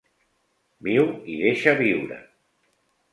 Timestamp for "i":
1.33-1.35